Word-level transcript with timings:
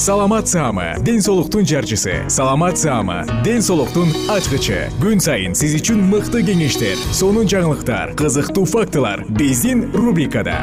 саламат 0.00 0.48
саама 0.48 0.94
ден 1.04 1.20
соолуктун 1.20 1.66
жарчысы. 1.66 2.24
Саламат 2.28 2.78
саама 2.78 3.26
ден 3.44 3.60
соолуктун 3.60 4.08
ачкычы. 4.32 4.88
Күн 4.96 5.20
сайын 5.20 5.52
сиз 5.52 5.74
үчүн 5.76 6.00
мыкты 6.08 6.40
кеңештер 6.40 6.96
сонун 7.12 7.44
жаңылыктар 7.44 8.14
кызыктуу 8.16 8.64
фактылар 8.64 9.26
биздин 9.28 9.90
рубрикада. 9.92 10.56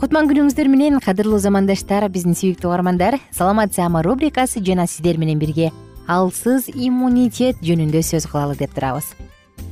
Кутман 0.00 0.28
күнүңүздөр 0.28 0.68
менен 0.68 1.00
кадырлуу 1.00 1.40
замандаштар 1.40 2.10
биздин 2.12 2.36
сүйүктүү 2.36 2.68
угармандар 2.68 3.22
саламат 3.32 3.72
саама 3.72 4.04
рубрикасы 4.04 4.60
жана 4.60 4.84
сиздер 4.84 5.16
менен 5.16 5.40
бирге 5.40 5.72
алсыз 6.10 6.66
иммунитет 6.74 7.60
жөнүндө 7.62 8.02
сөз 8.02 8.26
кылалы 8.26 8.56
деп 8.58 8.74
турабыз. 8.74 9.12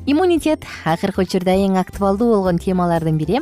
Иммунитет 0.07 0.63
акыркы 0.87 1.25
учурда 1.25 1.57
эң 1.59 1.79
актуалдуу 1.81 2.29
болгон 2.37 2.61
темалардын 2.63 3.19
бири 3.19 3.41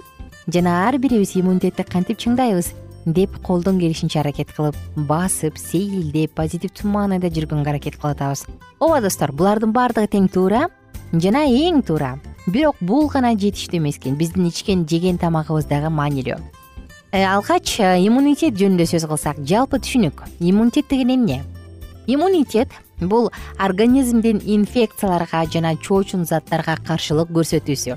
жана 0.48 0.86
ар 0.86 0.96
бирибиз 0.98 1.34
иммунитетти 1.36 1.84
кантип 1.84 2.22
чыңдайбыз 2.24 2.72
деп 3.06 3.36
колдон 3.44 3.78
келишинче 3.78 4.20
аракет 4.22 4.54
кылып 4.56 4.78
басып 4.96 5.58
сейилдеп 5.60 6.32
позитивдүү 6.38 6.90
маанайда 6.94 7.28
жүргөнгө 7.36 7.74
аракет 7.74 7.98
кылып 8.00 8.16
атабыз 8.16 8.46
ооба 8.80 9.02
достор 9.04 9.34
булардын 9.36 9.76
баардыгы 9.76 10.10
тең 10.16 10.30
туура 10.32 10.66
жана 11.12 11.44
эң 11.46 11.82
туура. 11.86 12.16
Бирок 12.46 12.80
бул 12.80 13.10
гана 13.10 13.34
жетиштүү 13.34 13.80
эмес 13.80 14.00
экен 14.00 14.16
биздин 14.16 14.48
ичкен 14.48 14.86
жеген 14.88 15.18
тамагыбыз 15.18 15.68
дагы 15.68 15.90
маанилүү. 15.90 16.38
Э, 17.12 17.24
алгач 17.26 17.78
э, 17.80 17.98
иммунитет 18.06 18.54
жөнүндө 18.58 18.86
сөз 18.86 19.06
кылсак 19.10 19.38
жалпы 19.42 19.80
түшүнүк. 19.82 20.22
Иммунитет 20.40 20.88
деген 20.90 21.14
эмне? 21.14 21.42
Иммунитет 22.06 22.70
бул 23.00 23.30
организмдин 23.58 24.40
инфекцияларга 24.44 25.44
жана 25.52 25.76
чоочун 25.76 26.24
заттарга 26.24 26.76
каршылык 26.86 27.30
көрсөтүүсү. 27.30 27.96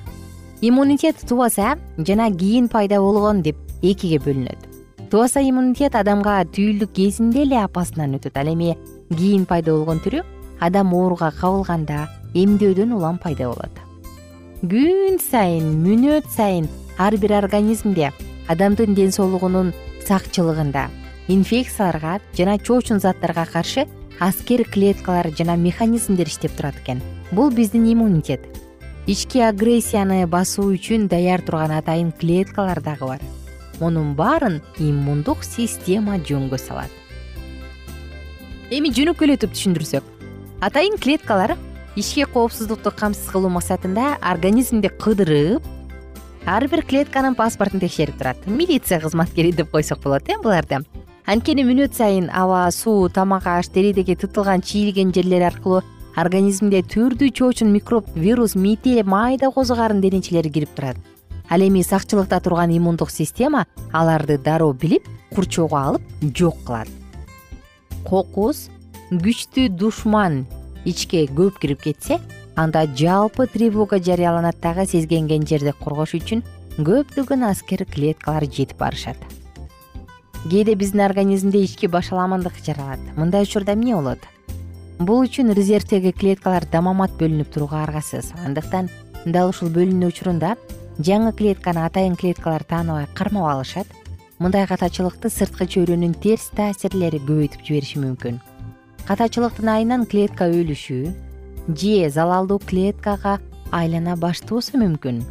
Иммунитет 0.62 1.18
тубаса 1.28 1.78
жана 1.98 2.32
кийин 2.32 2.68
пайда 2.68 3.00
болгон 3.00 3.42
деп 3.42 3.58
экиге 3.82 4.20
бөлүнөт. 4.20 4.60
Тубаса 5.10 5.42
иммунитет 5.42 5.96
адамга 5.96 6.44
түйүлдүк 6.44 6.92
кезинде 6.94 7.44
эле 7.44 7.64
апасынан 7.64 8.18
өтөт. 8.20 8.36
Ал 8.36 8.52
эми 8.52 8.78
кийин 9.16 9.46
пайда 9.46 9.72
болгон 9.72 10.02
түрү 10.04 10.24
адам 10.60 10.94
ооруга 10.94 11.32
кабылганда 11.32 12.08
эмдөөдөн 12.34 12.94
улам 12.94 13.18
пайда 13.18 13.48
болот. 13.48 13.72
Күн 14.62 15.20
сайын 15.24 15.72
мүнөт 15.86 16.28
сайын 16.36 16.68
ар 16.98 17.16
бир 17.16 17.38
организмде 17.40 18.12
адамдын 18.52 18.94
ден 18.96 19.12
соолугунун 19.16 19.72
сакчылыгында 20.06 20.90
инфекцияларга 21.30 22.20
жана 22.36 22.58
чоочун 22.60 23.00
заттарга 23.00 23.46
каршы 23.46 23.88
аскер 24.20 24.66
клеткалар 24.68 25.32
жана 25.38 25.56
механизмдер 25.56 26.28
иштеп 26.28 26.52
турат 26.56 26.76
экен. 26.84 27.02
Бул 27.32 27.50
биздин 27.52 27.88
иммунитет. 27.92 28.42
Ички 29.08 29.40
агрессияны 29.40 30.28
басуу 30.28 30.74
үчүн 30.76 31.08
даяр 31.08 31.42
турган 31.42 31.72
атайын 31.72 32.12
клеткалар 32.12 32.82
дагы 32.84 33.08
бар. 33.08 33.22
Мунун 33.80 34.14
баарын 34.16 34.60
иммундук 34.78 35.44
система 35.44 36.20
жөнгө 36.20 36.60
салат. 36.60 36.92
Эми 38.70 38.92
жөнөкөйлөтүп 38.92 39.56
түшүндүрсөк. 39.56 40.04
Атайын 40.62 41.00
клеткалар 41.00 41.56
ички 41.96 42.28
коопсуздукту 42.28 42.92
камсыз 42.92 43.32
кылуу 43.32 43.50
максатында 43.56 44.18
организмди 44.22 44.92
кыдырып 44.92 45.64
ар 46.46 46.68
бир 46.68 46.84
клетканын 46.84 47.40
паспортун 47.40 47.80
текшерип 47.80 48.20
турат. 48.20 48.46
Милиция 48.46 49.00
кызматкери 49.00 49.54
деп 49.54 49.72
койсок 49.72 50.04
болот 50.04 50.28
э 50.28 50.38
буларды 50.44 50.84
анткени 51.30 51.62
мүнөт 51.62 51.94
сайын 51.94 52.32
аба 52.34 52.64
суу 52.74 53.06
тамак 53.14 53.46
аш 53.46 53.68
теридеги 53.70 54.16
тытылган 54.18 54.64
чийилген 54.66 55.12
жерлер 55.14 55.44
аркылуу 55.52 55.84
организмде 56.18 56.80
түрдүү 56.82 57.30
чоочун 57.38 57.70
микроб 57.70 58.08
вирус 58.16 58.56
мите 58.58 59.04
майда 59.04 59.52
козу 59.54 59.78
карын 59.78 60.02
денечелери 60.02 60.50
кирип 60.50 60.74
турат. 60.74 60.98
Ал 61.50 61.62
эми 61.62 61.84
сакчылыкта 61.84 62.40
турган 62.42 62.74
иммундук 62.74 63.12
система 63.12 63.68
аларды 63.94 64.40
дароо 64.40 64.74
билип 64.74 65.06
курчоого 65.36 65.78
алып 65.78 66.02
жок 66.34 66.58
кылат. 66.66 66.90
Кокус 68.10 68.70
күчтүү 69.12 69.70
душман 69.70 70.48
ичке 70.84 71.28
көп 71.28 71.62
кирип 71.62 71.84
кетсе 71.84 72.18
анда 72.56 72.88
жалпы 72.88 73.46
тревога 73.46 74.02
жарыяланат 74.02 74.58
дагы 74.64 74.90
сезгенген 74.90 75.46
жерди 75.46 75.78
коргош 75.78 76.18
үчүн 76.18 76.42
көптөгөн 76.80 77.52
аскер 77.52 77.86
клеткалар 77.86 78.50
жетип 78.50 78.80
барышат 78.82 79.39
кээде 80.48 80.76
биздин 80.76 81.02
организмде 81.04 81.60
ички 81.64 81.88
башаламандык 81.88 82.54
жаралат. 82.66 83.00
Мындай 83.18 83.44
учурда 83.44 83.74
эмне 83.74 83.96
болот? 83.96 84.20
Бул 85.00 85.24
үчүн 85.24 85.54
резервдеги 85.54 86.12
клеткалар 86.12 86.66
дамамат 86.72 87.12
бөлүнүп 87.20 87.52
турууга 87.52 87.84
аргасыз. 87.84 88.34
Андыктан 88.46 88.90
дал 89.26 89.50
ушул 89.50 89.70
бөлүнүү 89.70 90.10
учурунда 90.12 90.56
жаңы 91.00 91.34
клетканы 91.36 91.86
атайын 91.86 92.16
клеткалар 92.16 92.64
тааныбай 92.64 93.08
кармап 93.16 93.52
алышат. 93.52 93.88
Мындай 94.40 94.68
катачылыкты 94.68 95.30
сырткы 95.30 95.68
чөйрөнүн 95.68 96.16
терс 96.24 96.50
таасирлери 96.56 97.20
көбөйтүп 97.20 97.64
жибериши 97.68 98.00
мүмкүн. 98.00 98.40
Катачылыктын 99.08 99.72
айынан 99.76 100.06
клетка 100.06 100.48
өлүшү 100.48 101.00
же 101.76 102.10
залалдуу 102.10 102.60
клеткага 102.60 103.40
айлана 103.72 104.16
баштоосу 104.16 104.80
мүмкүн. 104.80 105.24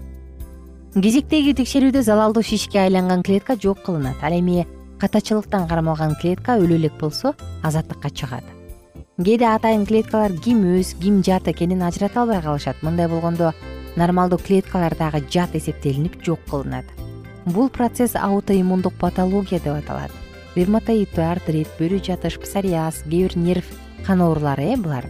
Кезектеги 0.96 1.54
текшерүүдө 1.56 2.02
залалдуу 2.02 2.42
шишке 2.42 2.80
айланган 2.82 3.22
клетка 3.22 3.56
жок 3.56 3.84
кылынат. 3.84 4.20
Ал 4.22 4.32
эми 4.32 4.66
катачылыктан 4.98 5.68
кармалган 5.70 6.16
клетка 6.20 6.58
өлө 6.58 6.76
элек 6.76 6.94
болсо 7.00 7.34
азаттыкка 7.62 8.10
чыгат. 8.10 8.44
Кээде 9.18 9.46
атайын 9.46 9.86
клеткалар 9.86 10.32
ким 10.44 10.62
өз 10.76 10.94
ким 11.00 11.22
жат 11.26 11.48
экенин 11.48 11.82
ажырата 11.82 12.22
албай 12.22 12.42
калышат. 12.42 12.82
Мындай 12.82 13.08
болгондо 13.08 13.52
нормалдуу 13.96 14.38
клеткалар 14.38 14.94
дагы 14.94 15.22
жат 15.30 15.54
эсептелинип 15.54 16.22
жок 16.24 16.40
кылынат. 16.50 16.86
Бул 17.46 17.68
процесс 17.68 18.14
аутоиммундук 18.14 18.94
патология 18.94 19.60
деп 19.60 19.78
аталат. 19.78 20.10
Ревматоиддүү 20.54 21.24
артрит 21.24 21.70
бөрү 21.78 22.02
жатыш 22.02 22.38
псориаз 22.42 23.02
кээ 23.02 23.10
бир 23.10 23.36
нерв 23.36 23.66
кан 24.06 24.22
оорулары 24.22 24.74
э 24.74 24.76
булар. 24.76 25.06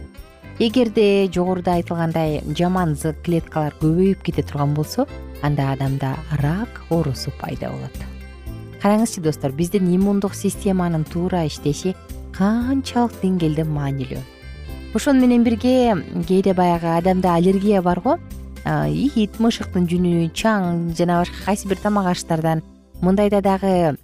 Эгерде 0.59 1.29
жогоруда 1.31 1.77
айтылгандай 1.79 2.41
жаман 2.57 2.95
клеткалар 2.95 3.73
көбөйүп 3.81 4.21
кете 4.21 4.43
турган 4.43 4.73
болсо 4.73 5.07
анда 5.41 5.71
адамда 5.71 6.15
рак 6.41 6.81
оорусу 6.89 7.31
пайда 7.39 7.69
болот 7.69 8.08
караңызчы 8.81 9.21
достор 9.21 9.51
биздин 9.51 9.89
иммундук 9.93 10.35
системанын 10.35 11.03
туура 11.03 11.45
иштеши 11.47 11.95
канчалык 12.35 13.15
деңгээлде 13.21 13.65
маанилүү. 13.67 14.21
Ошону 14.95 15.21
менен 15.21 15.43
бирге 15.43 15.95
кээде 16.27 16.53
баягы 16.53 16.87
адамда 16.97 17.35
аллергия 17.35 17.81
бар 17.81 17.99
го. 17.99 18.17
Ит 18.89 19.39
мышыктын 19.39 19.87
жүнү 19.87 20.31
чаң 20.33 20.93
жана 20.97 21.19
башка 21.21 21.45
кайсы 21.45 21.67
бир 21.67 21.77
тамак 21.77 22.09
аштардан 22.11 22.63
мындайда 23.01 23.41
дагы 23.41 23.97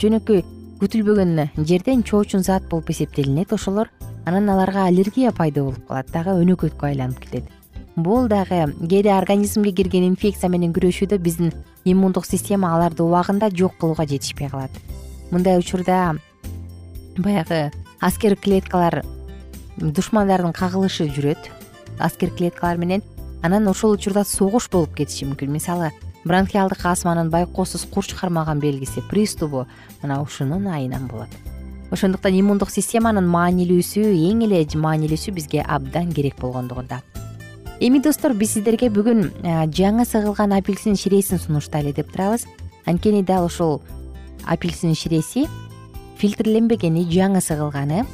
жөнөкөй 0.00 0.44
күтүлбөгөн 0.80 1.64
жерден 1.64 2.02
чоочун 2.02 2.42
зат 2.42 2.68
болуп 2.68 2.90
эсептелинет. 2.90 3.52
Ошолор 3.52 3.90
анан 4.26 4.50
аларга 4.50 4.86
аллергия 4.86 5.32
пайда 5.32 5.62
болуп 5.64 5.86
калат 5.88 6.10
дагы 6.12 6.36
өнөкөткө 6.42 6.90
айланып 6.90 7.20
кетет 7.24 7.55
бул 7.96 8.28
дагы 8.28 8.74
кээде 8.76 9.10
организмге 9.16 9.72
кирген 9.72 10.04
инфекция 10.10 10.50
менен 10.52 10.74
күрөшүүдө 10.76 11.16
биздин 11.18 11.52
иммундук 11.84 12.26
система 12.28 12.74
аларды 12.76 13.02
убагында 13.02 13.48
жок 13.48 13.78
кылууга 13.80 14.04
жетишпей 14.06 14.50
калат. 14.52 14.70
Мындай 15.30 15.58
учурда 15.58 16.18
баягы 17.16 17.72
аскер 18.00 18.36
клеткалар 18.36 19.02
душмандардын 19.78 20.52
кагылышы 20.52 21.08
жүрөт. 21.08 21.50
Аскер 21.98 22.30
клеткалар 22.36 22.76
менен 22.76 23.02
анан 23.42 23.66
ошол 23.68 23.96
учурда 23.96 24.24
согуш 24.24 24.68
болуп 24.68 24.94
кетиши 24.94 25.24
мүмкүн. 25.24 25.48
Мисалы 25.48 25.90
бронхиалдык 26.24 26.84
астманын 26.84 27.30
байкоосуз 27.30 27.88
кур 27.88 28.04
чыгармаган 28.04 28.60
белгиси 28.60 29.00
приступу 29.08 29.66
мына 30.02 30.20
ушунун 30.20 30.68
айынан 30.68 31.08
болот. 31.08 31.32
Ошондуктан 31.90 32.36
иммундук 32.36 32.68
системанын 32.68 33.24
маанилүүсү 33.24 34.04
эң 34.04 34.44
эле 34.44 34.66
маанилүүсү 34.74 35.32
бизге 35.32 35.62
абдан 35.62 36.12
керек 36.12 36.36
болгондугунда 36.36 37.00
эми 37.80 37.98
достор 38.00 38.32
биз 38.32 38.54
сиздерге 38.54 38.88
бүгүн 38.88 39.26
жаңы 39.74 40.06
сыгылган 40.08 40.54
апельсин 40.56 40.96
ширесин 40.96 41.38
сунуштайлы 41.38 41.92
деп 41.92 42.10
турабыз. 42.12 42.46
Анткени 42.86 43.22
дал 43.22 43.46
ушул 43.46 43.82
апельсин 44.44 44.94
ширеси 44.94 45.46
фильтрленбегени 46.16 47.04
жаңы 47.10 47.42
сыгылганы 47.42 48.06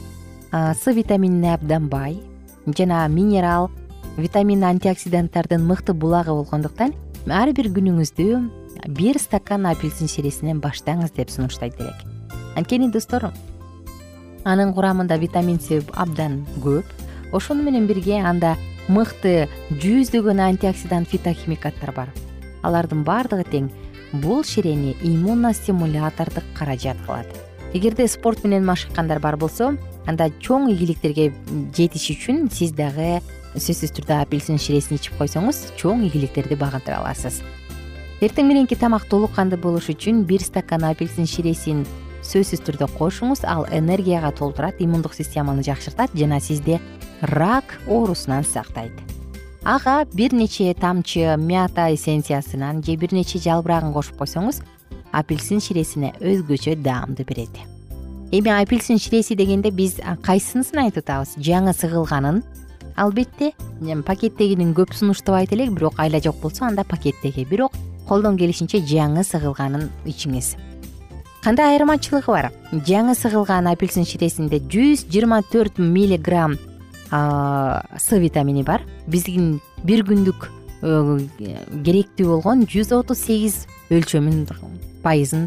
с 0.50 0.86
витаминине 0.86 1.54
абдан 1.54 1.88
бай 1.88 2.18
жана 2.66 3.06
минерал 3.08 3.70
витамин 4.16 4.64
антиоксиданттардын 4.64 5.62
мыкты 5.64 5.94
булагы 5.94 6.32
болгондуктан 6.32 6.94
ар 7.28 7.52
бир 7.52 7.70
күнүңүздү 7.70 8.88
бир 8.88 9.18
стакан 9.22 9.66
апельсин 9.66 10.08
ширесинен 10.08 10.58
баштаңыз 10.60 11.14
деп 11.14 11.30
сунуштайт 11.30 11.78
элек. 11.78 11.94
Анткени 12.56 12.90
достор 12.90 13.30
анын 14.44 14.74
курамында 14.74 15.16
витамин 15.16 15.60
с 15.60 15.84
абдан 15.94 16.46
көп. 16.58 16.84
Ошону 17.32 17.62
менен 17.62 17.86
бирге 17.86 18.18
анда 18.20 18.56
мыкты 18.88 19.48
жүздөгөн 19.70 20.40
антиоксидант 20.42 21.08
фитохимикаттар 21.08 21.92
бар. 21.94 22.10
Алардын 22.62 23.04
баардыгы 23.06 23.44
тең 23.50 23.70
бул 24.22 24.42
ширени 24.44 24.96
иммуностимулятордук 25.02 26.44
каражат 26.54 26.98
кылат. 27.06 27.26
Эгерде 27.72 28.08
спорт 28.08 28.44
менен 28.44 28.66
машыккандар 28.66 29.20
бар 29.20 29.36
болсо 29.36 29.72
анда 30.06 30.28
чоң 30.42 30.68
ийгиликтерге 30.72 31.30
жетиш 31.76 32.10
үчүн 32.16 32.50
сиз 32.52 32.74
дагы 32.76 33.22
сөзсүз 33.54 33.94
түрдө 33.96 34.18
апельсин 34.20 34.58
ширесин 34.60 34.98
ичип 34.98 35.16
койсоңуз 35.20 35.72
чоң 35.80 36.04
ийгиликтерди 36.08 36.58
багынтыра 36.60 37.00
аласыз. 37.00 37.42
Эртең 38.22 38.46
мененки 38.48 38.76
тамак 38.78 39.08
толук 39.10 39.34
кандуу 39.36 39.58
болуш 39.60 39.88
үчүн 39.92 40.24
бир 40.28 40.44
стакан 40.44 40.84
апельсин 40.88 41.26
ширесин 41.26 41.86
сөзсүз 42.22 42.62
түрдө 42.66 42.86
кошуңуз 42.98 43.42
ал 43.48 43.66
энергияга 43.72 44.30
толтурат 44.36 44.80
иммундук 44.80 45.14
системаны 45.14 45.64
жакшыртат 45.66 46.14
жана 46.14 46.38
сизди 46.40 46.78
рак 47.22 47.64
оорусунан 47.86 48.44
сактайт. 48.44 48.92
Ага 49.64 50.04
бир 50.12 50.34
нече 50.34 50.74
тамчы 50.74 51.36
мята 51.38 51.94
эссенциясынан 51.94 52.82
же 52.82 52.96
бир 52.96 53.14
нече 53.14 53.38
жалбырагын 53.38 53.92
кошуп 53.92 54.18
койсоңуз 54.18 54.58
апельсин 55.12 55.60
ширесине 55.60 56.12
өзгөчө 56.18 56.74
даамды 56.82 57.22
берет. 57.22 57.54
Эми 58.32 58.50
апельсин 58.50 58.98
ширеси 58.98 59.36
дегенде 59.36 59.70
биз 59.70 60.00
кайсынысын 60.22 60.82
айтып 60.82 61.04
атабыз 61.06 61.36
жаңы 61.38 61.76
сыгылганын. 61.78 62.42
Албетте 62.96 63.52
пакеттегинин 64.06 64.74
көп 64.74 64.92
сунуштабайт 64.92 65.52
элек 65.52 65.70
бирок 65.70 65.94
айла 65.98 66.20
жок 66.20 66.40
болсо 66.42 66.64
анда 66.64 66.82
пакеттеги. 66.82 67.44
Бирок 67.44 67.72
колдон 68.08 68.36
келишинче 68.36 68.82
жаңы 68.82 69.22
сыгылганын 69.22 69.90
ичиңиз. 70.04 70.56
Кандай 71.42 71.76
айырмачылыгы 71.76 72.26
бар? 72.26 72.52
Жаңы 72.72 73.14
сыгылган 73.14 73.66
апельсин 73.70 74.04
ширесинде 74.04 74.58
жүз 74.58 75.06
жыйырма 75.06 75.42
төрт 75.52 75.78
миллиграмм 75.78 76.58
с 77.12 78.08
витамини 78.10 78.62
бар. 78.64 78.82
Биздин 79.06 79.60
бир 79.84 80.00
күндүк 80.08 80.48
э, 80.80 81.18
керектүү 81.84 82.28
болгон 82.30 82.64
жүз 82.64 82.94
отуз 82.96 83.20
сегиз 83.26 83.66
өлчөмүн 83.92 84.46
пайызын 85.04 85.44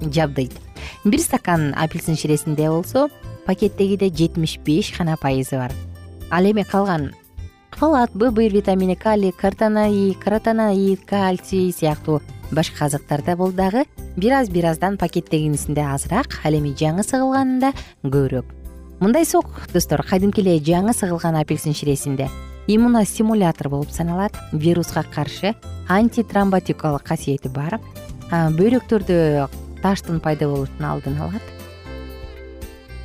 жабдыйт. 0.00 0.54
Бир 1.04 1.20
стакан 1.20 1.72
апельсин 1.74 2.16
ширесинде 2.16 2.68
болсо 2.70 3.08
пакеттегиде 3.46 4.12
жетимиш 4.14 4.60
беш 4.62 4.92
гана 4.96 5.16
пайызы 5.16 5.58
бар. 5.58 5.74
Ал 6.30 6.46
эми 6.46 6.62
калган 6.62 7.10
фалат 7.72 8.14
б 8.14 8.30
бир 8.30 8.52
витамини 8.52 8.94
калий 8.94 9.32
картаноид 9.32 10.18
каротоноид 10.18 11.04
кальций 11.04 11.72
сыяктуу 11.72 12.22
башка 12.52 12.84
азыктарда 12.84 13.36
бул 13.36 13.50
дагы. 13.50 13.86
Бир 14.16 14.38
аз 14.38 14.50
бир 14.50 14.70
аздан 14.70 14.98
пакеттегисинде 14.98 15.82
азыраак 15.82 16.42
ал 16.44 16.54
эми 16.54 16.76
жаңы 16.78 17.02
сыгылганында 17.02 17.74
көбүрөөк 18.04 18.61
мындай 19.02 19.24
сок 19.26 19.46
достор 19.74 20.04
кадимки 20.06 20.40
эле 20.40 20.60
жаңы 20.62 20.92
сыгылган 20.94 21.34
апельсин 21.34 21.74
ширесинде. 21.74 22.28
Иммуностимулятор 22.70 23.68
болуп 23.68 23.90
саналат. 23.90 24.36
Вируска 24.52 25.02
каршы 25.02 25.56
антитромботикалык 25.88 27.02
касиети 27.02 27.50
бар. 27.50 27.80
Бөйрөктөрдө 28.30 29.48
таштын 29.82 30.20
пайда 30.22 30.46
болушунун 30.46 30.86
алдын 30.86 31.18
алат. 31.18 31.42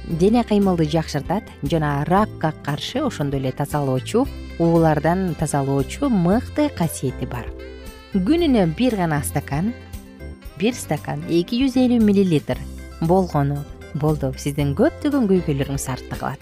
Дене 0.06 0.44
кыймылды 0.46 0.86
жакшыртат 0.86 1.50
жана 1.64 2.06
ракка 2.06 2.54
каршы 2.64 3.02
ошондой 3.02 3.40
эле 3.40 3.52
тазалоочу 3.52 4.28
уулардан 4.60 5.34
тазалоочу 5.34 6.10
мыкты 6.10 6.70
касиети 6.70 7.26
бар. 7.26 7.50
Күнүнө 8.14 8.68
бир 8.78 8.96
гана 8.96 9.24
стакан 9.24 9.74
бир 10.62 10.78
стакан 10.78 11.26
эки 11.28 11.58
жүз 11.64 11.76
элүү 11.82 12.00
миллилитр 12.06 12.62
болгону 13.02 13.58
болду. 13.96 14.34
Сиздин 14.38 14.74
көптөгөн 14.76 15.28
көйгөйлөрүңүз 15.30 15.88
артта 15.92 16.18
калат. 16.20 16.42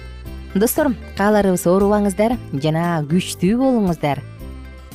Достор 0.56 0.94
кааларыбыз 1.18 1.66
оорубаңыздар 1.68 2.38
жана 2.64 3.04
күчтүү 3.10 3.58
болуңуздар. 3.60 4.22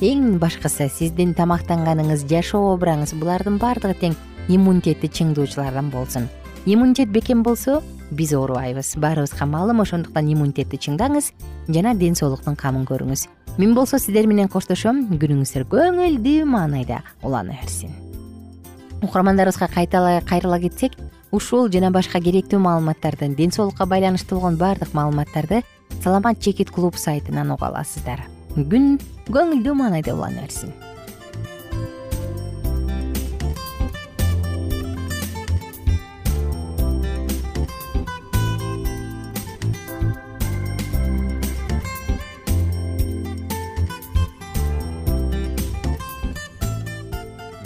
Эң 0.01 0.39
башкысы 0.41 0.87
сиздин 0.89 1.35
тамактанганыңыз 1.37 2.25
жашоо 2.29 2.73
обыраңыз 2.73 3.13
булардын 3.21 3.59
баардыгы 3.61 3.99
тең 4.01 4.15
иммунитетти 4.49 5.11
чыңдоочулардан 5.19 5.91
болсун. 5.93 6.25
Иммунитет 6.65 7.09
бекем 7.09 7.43
болсо 7.43 7.83
биз 8.11 8.33
оорубайбыз 8.33 8.95
баарыбызга 8.97 9.45
маалым 9.45 9.81
ошондуктан 9.81 10.27
иммунитетти 10.33 10.77
чыңдаңыз 10.77 11.31
жана 11.69 11.93
ден 11.93 12.15
соолуктун 12.15 12.55
камын 12.55 12.85
көрүңүз. 12.89 13.27
Мен 13.57 13.75
болсо 13.75 13.99
сиздер 13.99 14.25
менен 14.25 14.49
коштошом 14.49 15.05
күнүңүздөр 15.21 15.65
көңүлдүү 15.69 16.45
маанайда 16.45 17.03
улана 17.21 17.57
берсин. 17.61 17.93
Угармандарыбызга 19.01 19.67
кайрыла 19.73 20.59
кетсек 20.59 20.93
ушул 21.31 21.69
жана 21.71 21.91
башка 21.91 22.19
керектүү 22.19 22.59
маалыматтарды 22.59 23.31
ден 23.35 23.51
соолукка 23.55 23.85
байланыштуу 23.85 24.39
болгон 24.39 24.59
баардык 24.59 24.93
маалыматтарды 24.93 25.63
саламат 26.03 26.39
чекит 26.39 26.71
клуб 26.71 26.95
сайтынан 26.97 27.51
уга 27.55 27.71
аласыздар. 27.71 28.23
Күн 28.55 28.97
көңүлдүү 29.31 29.75
маанайда 29.79 30.15
улана 30.15 30.43
берсин 30.43 30.73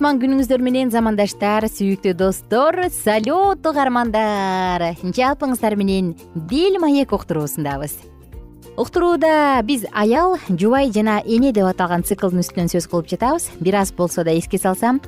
кутман 0.00 0.16
күнүңүздөр 0.16 0.62
менен 0.64 0.88
замандаштар 0.88 1.66
сүйүктүү 1.68 2.14
достор 2.16 2.78
салют 2.88 3.66
угармандар 3.68 4.94
жалпыңыздар 5.04 5.76
менен 5.76 6.14
дил 6.48 6.78
маек 6.80 7.12
уктуруусундабыз. 7.12 7.98
Уктурууда 8.80 9.60
биз 9.60 9.84
аял 9.92 10.38
жубай 10.48 10.88
жана 10.88 11.18
эне 11.26 11.52
деп 11.52 11.68
аталган 11.68 12.00
циклдын 12.08 12.40
үстүнөн 12.40 12.72
сөз 12.72 12.88
кылып 12.88 13.12
жатабыз. 13.12 13.50
Бир 13.60 13.76
аз 13.82 13.92
болсо 13.92 14.24
да 14.24 14.32
эске 14.32 14.56
салсам 14.56 15.02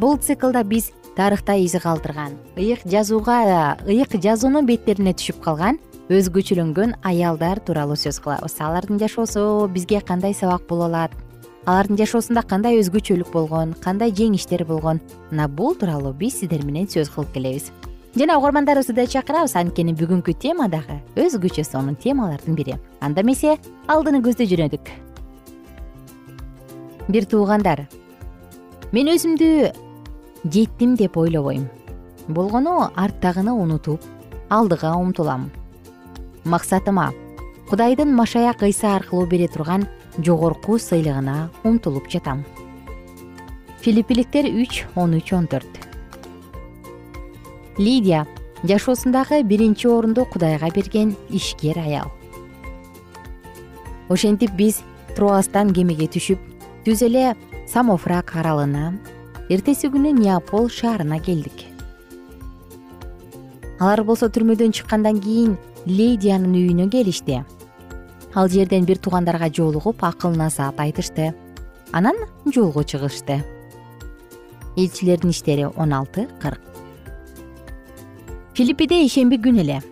бул 0.00 0.16
циклда 0.16 0.64
биз 0.64 0.94
тарыхта 1.12 1.60
изи 1.60 1.76
калтырган 1.84 2.40
ыйык 2.56 2.88
жазууга 2.88 3.76
ыйык 3.84 4.16
жазуунун 4.16 4.64
беттерине 4.64 5.12
түшүп 5.12 5.44
калган 5.44 5.76
өзгөчөлөнгөн 6.08 7.02
аялдар 7.04 7.60
тууралуу 7.60 8.00
сөз 8.00 8.24
кылабыз. 8.24 8.56
Алардын 8.64 8.96
жашоосу 8.96 9.68
бизге 9.68 10.00
кандай 10.00 10.32
сабак 10.32 10.64
боло 10.64 10.88
алат 10.88 11.12
алардын 11.68 11.98
жашоосунда 12.00 12.40
кандай 12.48 12.78
өзгөчөлүк 12.80 13.28
болгон 13.34 13.74
кандай 13.84 14.12
жеңиштер 14.16 14.64
болгон 14.64 15.02
мына 15.30 15.48
бул 15.52 15.74
тууралуу 15.76 16.14
биз 16.16 16.38
сиздер 16.40 16.64
менен 16.64 16.88
сөз 16.88 17.10
кылып 17.12 17.34
келебиз. 17.34 17.68
Жана 18.16 18.38
угармандарыбызды 18.38 18.94
да 18.96 19.04
чакырабыз 19.06 19.52
анткени 19.60 19.92
бүгүнкү 19.92 20.32
тема 20.40 20.70
дагы 20.72 20.96
өзгөчө 21.20 21.64
сонун 21.68 21.98
темалардын 22.00 22.56
бири. 22.56 22.78
Анда 23.00 23.20
эмесе 23.20 23.58
алдыны 23.86 24.22
көздөй 24.24 24.48
жөнөдүк. 24.48 24.88
Бир 27.08 27.28
туугандар. 27.28 27.84
Мен 28.92 29.12
өзүмдү 29.12 29.72
жеттим 30.48 30.96
деп 30.96 31.20
ойлобойм. 31.20 31.68
Болгону 32.28 32.88
арттагыны 32.96 33.52
унутуп 33.52 34.00
алдыга 34.48 34.96
умтулам 34.96 35.50
максатыма 36.44 37.12
кудайдын 37.68 38.14
машаяк 38.14 38.62
ыйса 38.62 38.96
аркылуу 38.96 39.26
бере 39.26 39.48
турган 39.48 39.86
жогорку 40.18 40.78
сыйлыгына 40.78 41.50
умтулуп 41.64 42.08
жатам. 42.10 42.44
Филиппиликтер 43.80 44.46
үч 44.46 44.84
он 44.94 45.14
үч 45.14 45.32
он 45.32 45.46
төрт. 45.46 45.70
Лидия 47.78 48.26
жашоосундагы 48.64 49.42
биринчи 49.42 49.86
орунду 49.86 50.24
кудайга 50.24 50.70
берген 50.74 51.14
ишкер 51.30 51.78
аял. 51.78 52.10
Ошентип 54.08 54.50
биз 54.58 54.82
троастан 55.14 55.72
кемеге 55.72 56.08
түшүп 56.10 56.38
түз 56.84 57.02
эле 57.06 57.36
самофрак 57.70 58.34
аралына 58.34 58.98
эртеси 59.48 59.90
күнү 59.92 60.12
неапол 60.18 60.68
шаарына 60.68 61.20
келдик. 61.22 61.68
Алар 63.78 64.02
болсо 64.02 64.26
түрмөдөн 64.26 64.74
чыккандан 64.74 65.20
кийин 65.22 65.54
лидиянын 65.86 66.56
үйүнө 66.58 66.88
келишти 66.90 67.44
ал 68.34 68.48
жерден 68.48 68.84
бир 68.84 68.98
туугандарга 68.98 69.48
жолугуп 69.50 70.04
акыл 70.04 70.30
насаат 70.36 70.80
айтышты. 70.80 71.34
Анан 71.92 72.16
жолго 72.54 72.84
чыгышты. 72.84 73.44
Элчилердин 74.76 75.30
иштери 75.30 75.64
он 75.64 75.92
алты 75.92 76.28
кырк. 76.40 76.60
Филиппиде 78.54 79.04
ишемби 79.06 79.36
күнү 79.36 79.60
эле. 79.60 79.82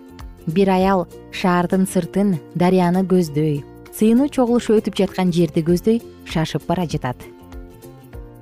Бир 0.46 0.70
аял 0.70 1.06
шаардын 1.32 1.86
сыртын 1.86 2.36
дарыяны 2.54 3.02
көздөй 3.02 3.64
сыйынуу 3.96 4.28
чогулуш 4.28 4.68
өтүп 4.74 4.98
жаткан 4.98 5.32
жерди 5.32 5.62
көздөй 5.64 6.02
шашып 6.28 6.66
бара 6.68 6.86
жатат. 6.86 7.16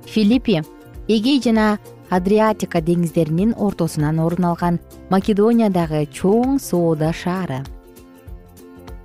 Филиппи 0.05 0.61
эгей 1.07 1.39
жана 1.41 1.77
адриатика 2.09 2.81
деңиздеринин 2.81 3.55
ортосунан 3.57 4.19
орун 4.19 4.51
алган 4.51 4.79
македониядагы 5.09 6.05
чоң 6.11 6.59
соода 6.59 7.13
шаары 7.13 7.63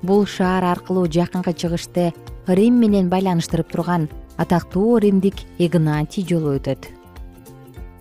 бул 0.03 0.27
шаар 0.27 0.65
аркылуу 0.65 1.07
жакынкы 1.07 1.53
чыгышты 1.53 2.13
рим 2.47 2.81
менен 2.81 3.09
байланыштырып 3.09 3.71
турган 3.73 4.09
атактуу 4.37 4.99
римдик 4.99 5.35
игнатий 5.59 6.25
жолу 6.27 6.57
өтөт. 6.57 6.89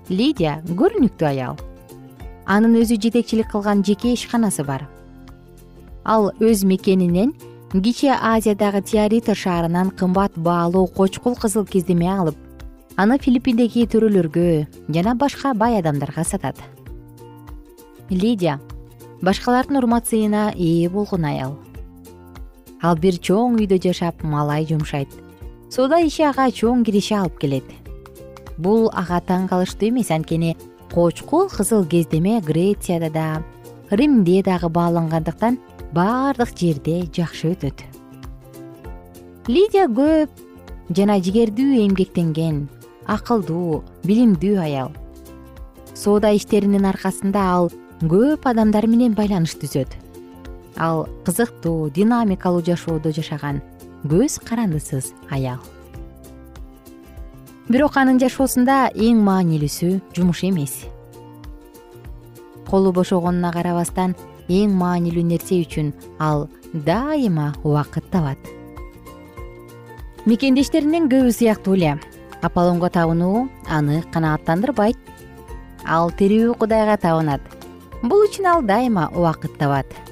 Лидия 0.09 0.59
көрүнүктүү 0.65 1.27
аял. 1.27 1.59
Анын 2.45 2.79
өзү 2.81 2.97
жетекчилик 3.01 3.51
кылган 3.51 3.83
жеке 3.85 4.13
ишканасы 4.15 4.63
бар. 4.63 4.87
Ал 6.03 6.31
өз 6.39 6.63
мекенинен 6.65 7.35
кичи 7.73 8.09
азиядагы 8.09 8.81
теорита 8.81 9.35
шаарынан 9.35 9.91
кымбат 9.91 10.33
баалуу 10.35 10.87
кочкул 10.87 11.35
кызыл 11.35 11.65
кездеме 11.65 12.09
алып 12.09 12.37
аны 12.97 13.19
филиппиндеги 13.21 13.85
төрөлөргө 13.91 14.67
жана 14.89 15.13
башка 15.15 15.53
бай 15.53 15.77
адамдарга 15.79 16.23
сатат. 16.23 16.57
Лидия 18.09 18.59
башкалардын 19.21 19.77
урмат 19.77 20.07
сыйына 20.09 20.49
ээ 20.55 20.89
болгон 20.89 21.25
аял 21.25 21.57
ал 22.81 22.95
бир 22.95 23.19
чоң 23.19 23.59
үйдө 23.59 23.79
жашап 23.83 24.23
малай 24.23 24.65
жумшайт. 24.69 25.11
Соода 25.69 25.99
иши 26.01 26.23
ага 26.23 26.47
чоң 26.49 26.83
киреше 26.87 27.15
алып 27.19 27.39
келет. 27.41 27.67
Бул 28.57 28.89
ага 28.93 29.19
таң 29.21 29.47
калыштуу 29.51 29.89
эмес 29.89 30.11
анткени 30.11 30.55
кочкул 30.93 31.49
кызыл 31.49 31.85
кездеме 31.85 32.39
грецияда 32.41 33.09
да 33.09 33.43
римде 33.91 34.41
дагы 34.43 34.69
баалангандыктан 34.69 35.59
баардык 35.93 36.55
жерде 36.57 37.03
жакшы 37.15 37.53
өтөт. 37.53 37.83
Лидия 39.47 39.87
көп 39.87 40.29
жана 40.95 41.19
жигердүү 41.19 41.85
эмгектенген 41.85 42.67
акылдуу 43.07 43.83
билимдүү 44.05 44.59
аял. 44.61 44.91
Соода 45.93 46.31
иштеринин 46.31 46.85
аркасында 46.85 47.41
ал 47.55 47.71
көп 48.01 48.45
адамдар 48.49 48.87
менен 48.87 49.15
байланыш 49.17 49.57
түзөт 49.59 49.97
ал 50.77 51.07
кызыктуу 51.25 51.89
динамикалуу 51.89 52.63
жашоодо 52.63 53.11
жашаган 53.11 53.61
көз 54.03 54.39
карандысыз 54.43 55.13
аял. 55.29 55.59
Бирок 57.69 57.97
анын 58.01 58.19
жашоосунда 58.19 58.89
эң 58.95 59.19
маанилүүсү 59.25 59.99
жумуш 60.15 60.43
эмес. 60.47 60.85
Колу 62.69 62.93
бошогонуна 62.93 63.51
карабастан 63.53 64.15
эң 64.47 64.73
маанилүү 64.79 65.25
нерсе 65.25 65.59
үчүн 65.65 65.91
ал 66.19 66.47
дайыма 66.73 67.53
убакыт 67.63 68.09
табат. 68.09 68.39
Мекендештеринин 70.25 71.09
көбү 71.11 71.33
сыяктуу 71.33 71.75
эле. 71.75 71.99
Аполлонго 72.41 72.89
табынуу 72.89 73.49
аны 73.67 74.01
канааттандырбайт. 74.13 74.97
Ал 75.85 76.11
тирүү 76.11 76.55
кудайга 76.57 76.97
табынат. 76.97 77.41
Бул 78.01 78.23
үчүн 78.25 78.47
ал 78.47 78.63
дайыма 78.63 79.09
убакыт 79.13 79.57
табат 79.59 80.08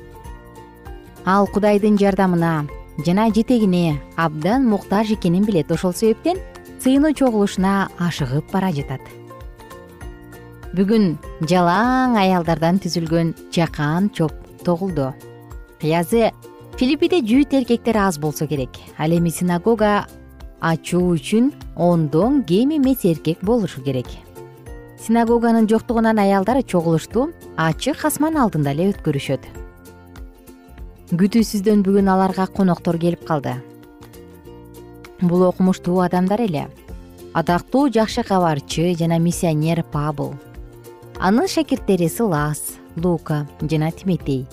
ал 1.28 1.46
кудайдын 1.52 1.98
жардамына 2.00 2.68
жана 3.06 3.28
жетегине 3.36 4.00
абдан 4.16 4.64
муктаж 4.66 5.12
экенин 5.12 5.44
билет. 5.44 5.72
Ошол 5.72 5.94
себептен 5.94 6.38
сыйынуу 6.80 7.12
чогулушуна 7.14 7.90
ашыгып 8.00 8.48
бара 8.54 8.72
жатат. 8.72 9.02
Бүгүн 10.72 11.18
жалаң 11.44 12.16
аялдардан 12.16 12.80
түзүлгөн 12.80 13.34
жакан 13.52 14.10
чоп 14.16 14.32
тогулду. 14.64 15.12
Кыязы 15.82 16.32
филиппиде 16.80 17.20
жүйүт 17.20 17.60
эркектер 17.60 17.98
аз 17.98 18.18
болсо 18.18 18.48
керек. 18.48 18.80
Ал 18.98 19.12
эми 19.12 19.30
синагога 19.30 20.08
ачуу 20.62 21.12
үчүн 21.18 21.52
ондон 21.76 22.44
кем 22.44 22.72
эмес 22.72 23.04
эркек 23.04 23.44
болушу 23.44 23.84
керек. 23.84 24.08
Синагоганын 24.98 25.68
жоктугунан 25.68 26.20
аялдар 26.20 26.64
чогулушту 26.64 27.34
ачык 27.58 28.06
асман 28.06 28.38
алдында 28.38 28.72
эле 28.72 28.94
өткөрүшөт 28.94 29.67
күтүүсүздөн 31.12 31.86
бүгүн 31.86 32.12
аларга 32.12 32.48
коноктор 32.48 32.98
келип 33.00 33.24
калды. 33.28 33.56
Бул 35.22 35.48
окумуштуу 35.48 36.02
адамдар 36.04 36.42
эле. 36.44 36.68
Атактуу 37.34 37.88
жакшы 37.90 38.24
кабарчы 38.28 38.94
жана 39.00 39.20
миссионер 39.20 39.84
пабыл. 39.92 40.36
Анын 41.20 41.48
шакирттери 41.48 42.10
сылас 42.10 42.76
лука 42.96 43.48
жана 43.62 43.92
тиметей 43.92 44.46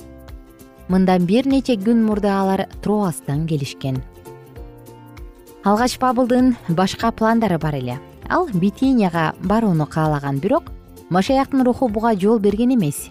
мындан 0.88 1.25
бир 1.26 1.46
нече 1.49 1.76
күн 1.80 2.02
мурда 2.04 2.40
алар 2.40 2.66
троастан 2.82 3.46
келишкен. 3.49 4.02
Алгач 5.64 5.96
пабылдын 5.99 6.54
башка 6.68 7.11
пландары 7.12 7.58
бар 7.58 7.75
эле. 7.75 7.99
Ал 8.28 8.49
битинияга 8.52 9.34
барууну 9.42 9.87
каалаган 9.87 10.38
бирок 10.38 10.70
машаяктын 11.11 11.64
руху 11.64 11.88
буга 11.88 12.14
жол 12.14 12.38
берген 12.38 12.75
эмес. 12.75 13.08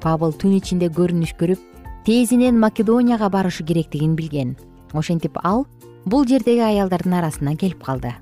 Пабыл 0.00 0.32
түн 0.32 0.58
ичинде 0.58 0.88
көрүнүш 0.88 1.36
көрүп 1.38 1.60
тезинен 2.04 2.60
македонияга 2.60 3.30
барышы 3.30 3.64
керектигин 3.64 4.14
билген. 4.14 4.56
Ошентип 4.92 5.38
ал 5.42 5.66
бул 6.04 6.26
жердеги 6.26 6.60
аялдардын 6.60 7.14
арасына 7.14 7.56
келип 7.56 7.82
калды. 7.82 8.12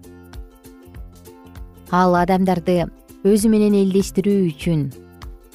Ал 1.90 2.14
адамдарды 2.14 2.86
өзү 3.24 3.50
менен 3.50 3.74
элдештирүү 3.74 4.46
үчүн 4.52 4.86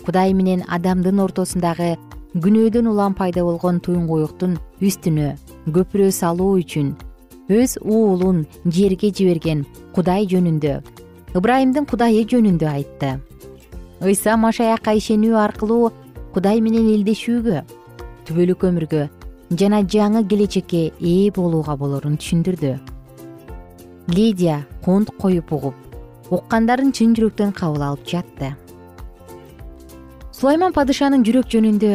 кудай 0.06 0.34
менен 0.34 0.62
адамдын 0.68 1.20
ортосундагы 1.24 1.96
күнөөдөн 2.36 2.88
улам 2.92 3.16
пайда 3.16 3.44
болгон 3.48 3.80
туюңкуюктун 3.84 4.60
үстүнө 4.84 5.34
көпүрө 5.74 6.12
салуу 6.12 6.60
үчүн 6.62 6.94
өз 7.50 7.78
уулун 7.82 8.44
жерге 8.66 9.10
жиберген 9.10 9.66
кудай 9.96 10.28
жөнүндө 10.28 10.78
ыбрайымдын 11.36 11.88
кудайы 11.88 12.28
жөнүндө 12.28 12.68
айтты. 12.70 13.18
Ыйса 14.04 14.38
машаякка 14.38 14.94
ишенүү 15.00 15.36
аркылуу 15.40 15.92
кудай 16.36 16.62
менен 16.62 16.92
элдешүүгө 16.92 17.64
түбөлүк 18.28 18.68
өмүргө 18.68 19.08
жана 19.56 19.80
жаңы 19.88 20.26
келечекке 20.28 20.92
ээ 21.00 21.32
болууга 21.36 21.78
болорун 21.80 22.18
түшүндүрдү. 22.20 22.74
Лидия 24.12 24.66
кунт 24.84 25.12
коюп 25.22 25.52
угуп 25.56 25.76
уккандарын 26.32 26.92
чын 26.92 27.14
жүрөктөн 27.16 27.54
кабыл 27.56 27.86
алып 27.88 28.04
жатты. 28.08 28.52
Сулайман 30.36 30.76
падышанын 30.76 31.24
жүрөк 31.24 31.48
жөнүндө 31.54 31.94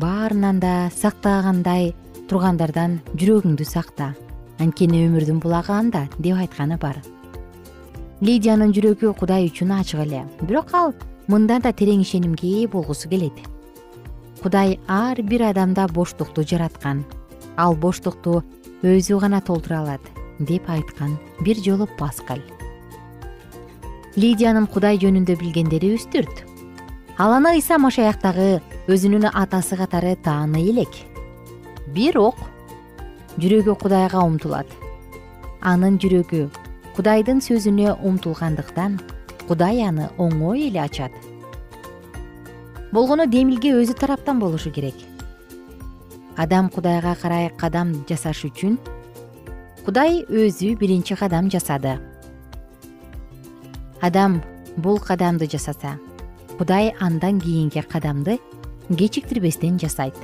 баарынан 0.00 0.60
да 0.60 0.74
сактагандай 0.92 1.94
тургандардан 2.28 3.00
жүрөгүңдү 3.16 3.64
сакта. 3.64 4.12
Анткени 4.60 5.06
өмүрдүн 5.08 5.40
булагы 5.40 5.72
анда 5.72 6.04
деп 6.18 6.36
айтканы 6.36 6.76
бар. 6.78 7.00
Лидиянын 8.20 8.76
жүрөгү 8.76 9.16
кудай 9.18 9.48
үчүн 9.48 9.72
ачык 9.80 10.04
эле. 10.04 10.22
Бирок 10.44 10.76
ал 10.76 10.94
мындан 11.26 11.64
да 11.64 11.72
терең 11.72 12.04
ишенимге 12.04 12.60
ээ 12.60 12.68
болгусу 12.68 13.08
келет 13.08 13.53
кудай 14.44 14.78
ар 14.86 15.22
бир 15.22 15.40
адамда 15.48 15.86
боштукту 15.88 16.42
жараткан. 16.44 16.98
Ал 17.56 17.74
боштукту 17.74 18.42
өзү 18.84 19.16
гана 19.22 19.40
толтура 19.40 19.78
алат 19.80 20.04
деп 20.38 20.68
айткан 20.68 21.16
бир 21.40 21.56
жолу 21.64 21.88
паскаль. 21.98 22.44
Лидиянын 24.20 24.66
кудай 24.68 25.00
жөнүндө 25.00 25.38
билгендери 25.40 25.94
үстүрт. 25.96 26.44
Ал 27.16 27.32
аны 27.38 27.54
ыйса 27.56 27.80
машаяктагы 27.80 28.60
өзүнүн 28.84 29.30
атасы 29.32 29.80
катары 29.80 30.12
тааный 30.20 30.68
элек. 30.68 30.92
Бирок 31.96 32.36
жүрөгү 33.40 33.80
кудайга 33.80 34.20
умтулат. 34.28 34.68
Анын 35.64 35.96
жүрөгү 35.96 36.50
кудайдын 36.98 37.40
сөзүнө 37.40 37.96
умтулгандыктан 38.04 39.00
кудай 39.48 39.86
аны 39.88 40.12
оңой 40.18 40.68
эле 40.68 40.84
ачат 40.84 41.16
болгону 42.94 43.26
демилге 43.26 43.72
өзү 43.74 43.96
тараптан 43.98 44.38
болушу 44.38 44.70
керек. 44.70 44.94
Адам 46.36 46.68
кудайга 46.70 47.16
карай 47.18 47.48
кадам 47.58 47.90
жасаш 48.06 48.44
үчүн 48.46 48.76
кудай 49.82 50.22
өзү 50.30 50.76
биринчи 50.78 51.16
кадам 51.18 51.50
жасады. 51.50 51.96
Адам 54.00 54.42
бул 54.76 55.00
кадамды 55.02 55.48
жасаса 55.50 55.96
кудай 56.58 56.92
андан 57.00 57.40
кийинки 57.40 57.82
кадамды 57.82 58.38
кечиктирбестен 58.88 59.80
жасайт. 59.82 60.14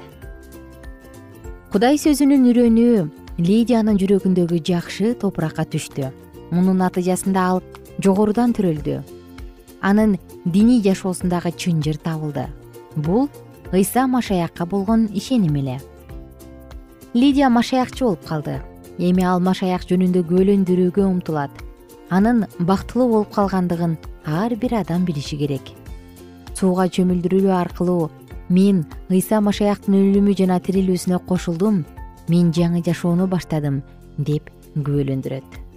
Кудай 1.72 1.98
сөзүнүн 1.98 2.46
үрөнүү 2.52 2.94
лидиянын 3.42 3.98
жүрөгүндөгү 3.98 4.62
жакшы 4.62 5.16
топуракка 5.18 5.66
түштү. 5.66 6.12
Мунун 6.54 6.78
натыйжасында 6.78 7.50
ал 7.50 7.62
жогорудан 7.98 8.54
төрөлдү. 8.54 9.02
Анын 9.82 10.18
диний 10.44 10.82
жашоосундагы 10.84 11.50
чынжыр 11.56 11.98
табылды 11.98 12.46
бул 12.96 13.28
ыйса 13.72 14.06
машаякка 14.06 14.66
болгон 14.66 15.08
ишеним 15.14 15.56
эле. 15.56 15.80
Лидия 17.14 17.48
машаякчы 17.48 18.04
болуп 18.04 18.24
калды. 18.26 18.60
Эми 18.98 19.24
ал 19.24 19.40
машаяк 19.40 19.86
жөнүндө 19.88 20.24
күбөлөндүрүүгө 20.28 21.04
умтулат. 21.06 21.50
Анын 22.10 22.46
бактылуу 22.58 23.08
болуп 23.08 23.32
калгандыгын 23.34 23.96
ар 24.26 24.54
бир 24.56 24.74
адам 24.80 25.04
билиши 25.04 25.38
керек. 25.38 25.72
Сууга 26.54 26.88
чөмүлдүрүлүү 26.88 27.54
аркылуу 27.56 28.10
мен 28.50 28.84
ыйса 29.08 29.40
машаяктын 29.40 29.94
өлүмү 29.94 30.36
жана 30.36 30.58
тирилүүсүнө 30.60 31.22
кошулдум 31.26 31.84
мен 32.28 32.52
жаңы 32.52 32.82
жашоону 32.84 33.26
баштадым 33.30 33.82
деп 34.18 34.50
күбөлөндүрөт 34.74 35.69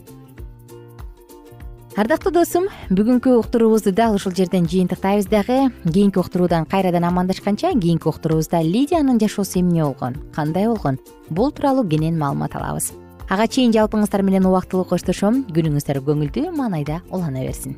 ардактуу 1.94 2.32
досум 2.34 2.66
бүгүнкү 2.90 3.36
уктуруубузду 3.38 3.92
дал 3.94 4.16
ушул 4.18 4.34
жерден 4.34 4.66
жыйынтыктайбыз 4.66 5.28
дагы. 5.30 5.70
Кийинки 5.86 6.18
уктуруудан 6.18 6.66
кайрадан 6.66 7.06
амандашканча 7.06 7.72
кийинки 7.74 8.08
уктуруубузда 8.08 8.62
лидиянын 8.62 9.20
жашоосу 9.20 9.60
эмне 9.60 9.84
болгон 9.84 10.18
кандай 10.34 10.68
болгон? 10.68 10.98
Бул 11.30 11.52
тууралуу 11.52 11.88
кенен 11.88 12.18
маалымат 12.18 12.56
алабыз. 12.56 12.94
Ага 13.30 13.48
чейин 13.48 13.72
жалпыңыздар 13.72 14.24
менен 14.24 14.46
убактылуу 14.50 14.86
коштошом. 14.90 15.46
Күнүңүздөр 15.54 16.02
көңүлдүү 16.02 16.56
маанайда 16.58 17.04
улана 17.12 17.46
берсин 17.46 17.78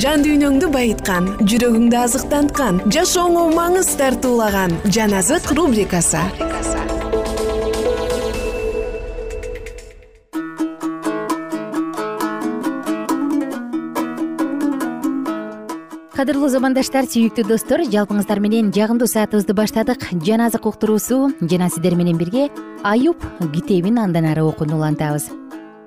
жан 0.00 0.22
дүйнөңдү 0.24 0.70
байыткан 0.72 1.26
жүрөгүңдү 1.44 1.96
азыктанткан 2.00 2.78
жашооңо 2.94 3.42
маңыз 3.52 3.90
тартуулаган 4.00 4.72
жан 4.88 5.12
азык 5.18 5.50
рубрикасы. 5.52 6.22
Кадырлуу 16.16 16.48
замандаштар 16.48 17.04
сүйүктүү 17.10 17.44
достор 17.50 17.84
жалпыңыздар 17.92 18.40
менен 18.40 18.72
жагымдуу 18.72 19.10
саатыбызды 19.10 19.56
баштадык. 19.58 20.08
Жан 20.24 20.46
азык 20.46 20.66
уктуруусу 20.70 21.32
жана 21.42 21.68
сиздер 21.68 21.98
менен 21.98 22.16
бирге 22.16 22.48
аюп 22.82 23.20
китебин 23.52 23.98
андан 23.98 24.30
ары 24.30 24.46
окууну 24.46 24.78
улантабыз 24.78 25.28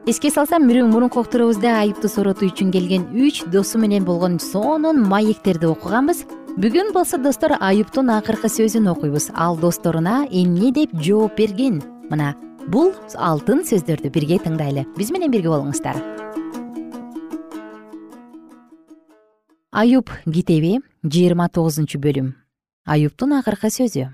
эске 0.06 0.30
салсам 0.30 0.68
мурунку 0.68 1.20
уктуруубузда 1.20 1.80
айыпту 1.82 2.08
соротуу 2.08 2.50
үчүн 2.52 2.70
келген 2.72 3.08
үч 3.18 3.42
досу 3.50 3.80
менен 3.80 4.06
болгон 4.06 4.40
сонун 4.40 5.02
маектерди 5.02 5.66
окуганбыз. 5.66 6.26
Бүгүн 6.62 6.94
болсо 6.94 7.18
достор 7.18 7.58
аюптун 7.60 8.12
акыркы 8.14 8.48
сөзүн 8.48 8.88
окуйбуз. 8.92 9.32
Ал 9.34 9.58
досторуна 9.58 10.28
эмне 10.30 10.72
деп 10.72 10.94
жооп 11.02 11.38
берген? 11.38 11.82
Мына 12.12 12.36
бул 12.70 12.94
алтын 13.18 13.64
сөздөрдү 13.66 14.12
бирге 14.14 14.38
тыңдайлы. 14.38 14.86
Биз 14.96 15.10
менен 15.10 15.32
бирге 15.32 15.50
болуңуздар. 15.50 15.98
Аюп 19.72 20.12
китеби 20.30 20.84
жыйырма 21.04 21.50
тогузунчу 21.50 21.98
бөлүм. 21.98 22.36
Аюптун 22.86 23.34
акыркы 23.40 23.74
сөзү. 23.74 24.06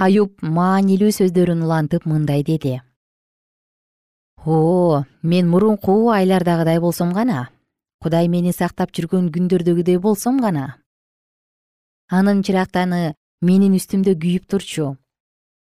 Аюп 0.00 0.40
маанилүү 0.40 1.12
сөздөрүн 1.20 1.62
улантып 1.68 2.08
мындай 2.08 2.42
деди 2.42 2.80
о 4.44 5.04
мен 5.22 5.48
мурунку 5.48 6.10
айлардагыдай 6.10 6.80
болсом 6.80 7.12
гана 7.12 7.48
кудай 8.02 8.26
мени 8.26 8.50
сактап 8.50 8.90
жүргөн 8.90 9.30
күндөрдөгүдөй 9.30 10.00
болсом 10.02 10.40
гана. 10.42 10.82
Анын 12.10 12.42
чырактаны 12.42 13.14
менин 13.40 13.76
үстүмдө 13.78 14.16
күйүп 14.18 14.48
турчу. 14.50 14.96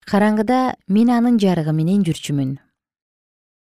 Караңгыда 0.10 0.74
мен 0.90 1.12
анын 1.14 1.38
жарыгы 1.38 1.76
менен 1.78 2.02
жүрчүмүн. 2.08 2.58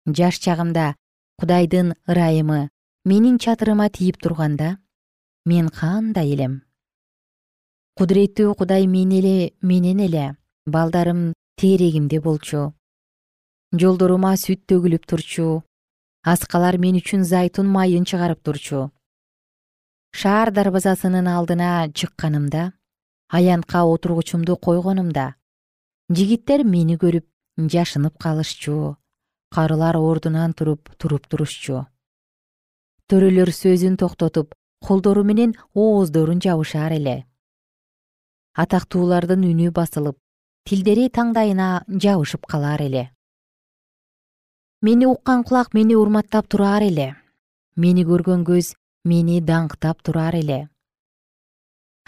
Жаш 0.07 0.39
чагымда 0.39 0.95
кудайдын 1.37 1.93
ырайымы 2.07 2.69
менин 3.03 3.37
чатырыма 3.43 3.89
тийип 3.91 4.17
турганда 4.23 4.77
мен 5.45 5.67
кандай 5.69 6.31
элем? 6.31 6.61
Кудуреттүү 7.99 8.55
кудай 8.55 8.87
мен 8.87 9.11
эле 9.19 9.51
менен 9.61 9.99
эле 9.99 10.37
балдарым 10.65 11.33
тээрегимде 11.59 12.21
болчу 12.21 12.71
жолдорума 13.71 14.33
сүт 14.35 14.65
төгүлүп 14.67 15.05
турчу. 15.07 15.63
Аскалар 16.27 16.75
мен 16.77 16.97
үчүн 16.99 17.23
зайтун 17.23 17.69
майын 17.71 18.03
чыгарып 18.03 18.41
турчу. 18.43 18.91
Шаар 20.11 20.51
дарбазасынын 20.51 21.27
алдына 21.31 21.87
чыкканымда 21.95 22.73
аянтка 23.31 23.85
отургучумду 23.87 24.57
койгонумда 24.57 25.35
жигиттер 26.11 26.65
мени 26.67 26.97
көрүп 26.99 27.25
жашынып 27.57 28.17
калышчу. 28.19 28.97
Карылар 29.55 29.95
ордунан 29.95 30.53
туруп 30.53 30.91
туруп 30.99 31.31
турушчу. 31.31 31.85
Төрөлөр 33.07 33.53
сөзүн 33.55 33.95
токтотуп 33.95 34.53
колдору 34.83 35.23
менен 35.23 35.55
ооздорун 35.73 36.43
жабышар 36.43 36.91
эле. 36.91 37.23
Атактуулардын 38.51 39.47
үнү 39.47 39.71
басылып 39.71 40.19
тилдери 40.67 41.07
таңдайына 41.07 41.71
жабышып 41.87 42.45
калар 42.45 42.83
эле 42.83 43.07
мени 44.81 45.05
уккан 45.05 45.43
кулак 45.43 45.73
мени 45.73 45.95
урматтап 45.95 46.47
турар 46.47 46.81
эле. 46.81 47.15
Мени 47.77 48.01
көргөн 48.01 48.41
көз 48.41 48.73
мени 49.05 49.37
даңктап 49.39 50.01
турар 50.01 50.33
эле. 50.33 50.69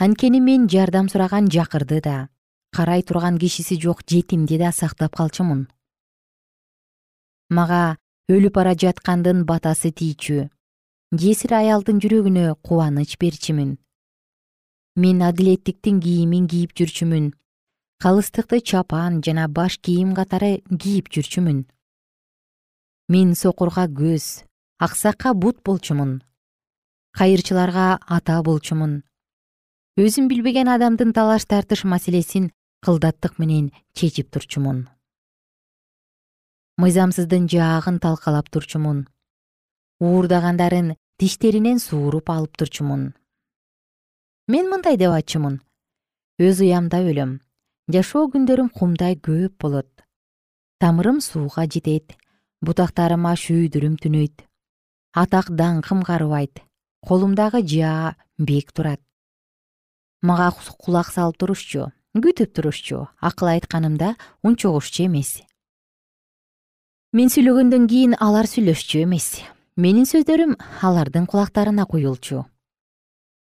Анткени 0.01 0.39
мен 0.41 0.65
жардам 0.67 1.09
сураган 1.09 1.51
жакырды 1.53 2.01
да 2.01 2.29
карай 2.73 3.03
турган 3.03 3.38
кишиси 3.38 3.77
жок 3.79 4.01
жетимди 4.09 4.57
да 4.57 4.71
сактап 4.71 5.13
калчумун. 5.15 5.67
Мага 7.49 7.97
өлүп 8.27 8.53
бара 8.57 8.73
жаткандын 8.73 9.45
батасы 9.45 9.91
тийчү 9.91 10.49
жесир 11.13 11.53
аялдын 11.53 12.01
жүрөгүнө 12.01 12.55
кубаныч 12.65 13.19
берчүмүн. 13.21 13.77
Мен 14.97 15.21
адилеттиктин 15.21 16.01
кийимин 16.01 16.49
кийип 16.49 16.73
жүрчүмүн. 16.73 17.29
Калыстыкты 18.01 18.62
чапан 18.65 19.21
жана 19.21 19.47
баш 19.47 19.77
кийим 19.77 20.15
катары 20.17 20.63
кийип 20.73 21.13
жүрчүмүн 21.13 21.65
мен 23.09 23.35
сокурга 23.35 23.87
көз 23.87 24.43
аксакка 24.79 25.33
бут 25.33 25.61
болчумун. 25.63 26.21
Кайырчыларга 27.17 27.99
ата 28.07 28.41
болчумун. 28.43 29.03
Өзүм 29.99 30.29
билбеген 30.31 30.71
адамдын 30.71 31.11
талаш 31.13 31.45
тартыш 31.45 31.83
маселесин 31.83 32.51
кылдаттык 32.81 33.37
менен 33.39 33.71
чечип 33.93 34.31
турчумун. 34.31 34.87
Мыйзамсыздын 36.77 37.45
жаагын 37.51 37.99
талкалап 37.99 38.49
турчумун. 38.49 39.07
Уурдагандарын 39.99 40.95
тиштеринен 41.19 41.79
сууруп 41.79 42.29
алып 42.29 42.57
турчумун. 42.57 43.13
Мен 44.47 44.69
мындай 44.71 44.97
деп 44.97 45.11
айтчумун 45.11 45.61
өз 46.41 46.63
уямда 46.65 47.03
өлөм. 47.05 47.37
Жашоо 47.93 48.25
күндөрүм 48.33 48.71
кумдай 48.73 49.15
көп 49.19 49.53
болот. 49.61 49.89
Тамырым 50.79 51.21
сууга 51.21 51.67
жетет 51.67 52.17
бутактарыма 52.63 53.36
шүйдүрүм 53.36 53.97
түнөйт. 53.99 54.45
Атак 55.13 55.52
даңкым 55.52 56.04
карыбайт. 56.08 56.63
Колумдагы 57.04 57.62
жаа 57.67 58.15
бек 58.38 58.71
турат. 58.71 59.02
Мага 60.21 60.54
кулак 60.80 61.12
салып 61.12 61.38
турушчу 61.38 61.91
күтүп 62.15 62.54
турушчу 62.56 63.08
акыл 63.19 63.49
айтканымда 63.52 64.13
унчугушчу 64.45 65.08
эмес. 65.08 65.41
Мен 67.12 67.30
сүйлөгөндөн 67.34 67.88
кийин 67.89 68.15
алар 68.21 68.47
сүйлөшчү 68.47 69.04
эмес. 69.04 69.41
Менин 69.76 70.06
сөздөрүм 70.06 70.56
алардын 70.82 71.26
кулактарына 71.28 71.86
куюлчу. 71.89 72.45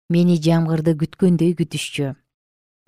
Мени 0.08 0.40
жамгырды 0.40 0.96
күткөндөй 0.96 1.54
күтүшчү. 1.60 2.16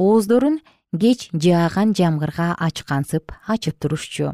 Ооздорун 0.00 0.59
кеч 0.98 1.28
жааган 1.33 1.94
жамгырга 1.94 2.54
ачкансып 2.59 3.33
ачып 3.46 3.78
турушчу 3.78 4.33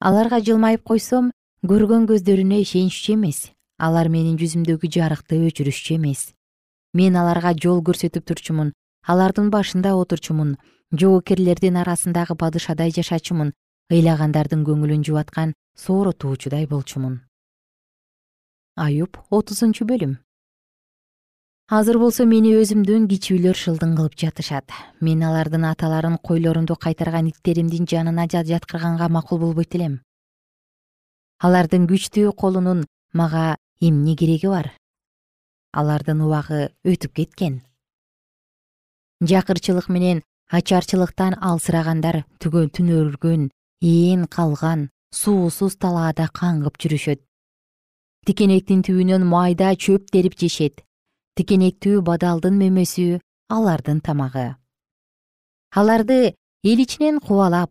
аларга 0.00 0.38
жылмайып 0.40 0.82
койсом 0.88 1.28
көргөн 1.68 2.06
көздөрүнө 2.08 2.62
ишенишчү 2.64 3.14
эмес. 3.18 3.50
Алар 3.76 4.08
менин 4.08 4.38
жүзүмдөгү 4.40 4.88
жарыкты 4.96 5.36
өчүрүшчү 5.48 5.96
эмес. 5.98 6.32
Мен 6.96 7.16
аларга 7.20 7.52
жол 7.52 7.82
көрсөтүп 7.84 8.24
турчумун 8.24 8.72
алардын 9.04 9.50
башында 9.52 9.92
отурчумун 10.00 10.56
жоокерлердин 11.02 11.76
арасындагы 11.82 12.36
падышадай 12.40 12.94
жашачумун 12.96 13.52
ыйлагандардын 13.92 14.64
көңүлүн 14.64 15.04
жубаткан 15.04 15.52
сооротуучудай 15.76 16.66
болчумун. 16.66 17.20
Аюп 18.76 19.20
отузунчу 19.28 19.84
бөлүм 19.84 20.16
азыр 21.70 22.00
болсо 22.02 22.24
мени 22.26 22.50
өзүмдөн 22.58 23.04
кичүүлөр 23.06 23.54
шылдың 23.54 23.92
кылып 23.94 24.16
жатышат. 24.18 24.72
Мен 25.00 25.22
алардын 25.22 25.68
аталарын 25.68 26.16
койлорумду 26.18 26.74
кайтарган 26.74 27.28
иттеримдин 27.30 27.86
жанына 27.86 28.26
жаткырганга 28.26 29.08
макул 29.08 29.38
болбойт 29.38 29.76
элем. 29.78 30.00
Алардын 31.38 31.86
күчтүү 31.86 32.32
колунун 32.34 32.86
мага 33.14 33.56
эмне 33.80 34.16
кереги 34.16 34.50
бар? 34.50 34.72
Алардын 35.72 36.20
убагы 36.26 36.72
өтүп 36.82 37.14
кеткен. 37.14 37.62
Жакырчылык 39.22 39.88
менен 39.88 40.24
ачарчылыктан 40.50 41.38
алсырагандар 41.38 42.24
түнөргөн 42.42 43.50
ээн 43.80 44.26
калган 44.26 44.88
суусуз 45.14 45.78
талаада 45.78 46.26
каңгып 46.34 46.82
жүрүшөт. 46.82 47.22
Тикенектин 48.26 48.82
түбүнөн 48.82 49.22
майда 49.22 49.76
чөп 49.76 50.10
терип 50.10 50.34
жешет 50.34 50.82
тикенектүү 51.38 52.02
бадалдын 52.02 52.56
мөмөсү 52.60 53.20
алардын 53.48 54.00
тамагы. 54.00 54.56
Аларды 55.70 56.34
эл 56.64 56.82
ичинен 56.84 57.20
кубалап 57.20 57.70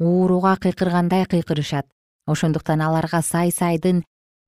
ууруга 0.00 0.56
кыйкыргандай 0.56 1.26
кыйкырышат. 1.26 1.86
Ошондуктан 2.26 2.80
аларга 2.82 3.22
сай 3.22 3.50
сайдын 3.50 4.02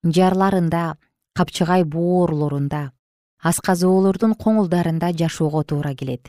жарларында 0.04 0.96
капчыгай 1.34 1.84
боорлорунда 1.84 2.90
асказоолордун 3.40 4.34
коңулдарында 4.36 5.12
жашоого 5.16 5.62
туура 5.64 5.94
келет. 5.94 6.28